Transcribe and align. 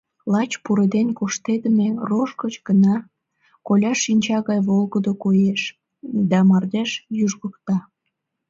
Лач 0.31 0.51
пуреден 0.63 1.07
коштедыме 1.19 1.87
рож 2.09 2.29
гыч 2.41 2.55
гына 2.67 2.95
коля 3.67 3.93
шинча 4.03 4.37
гай 4.47 4.59
волгыдо 4.67 5.11
коеш 5.23 5.61
да 6.29 6.39
мардеж 6.49 6.91
южгыкта. 7.25 7.77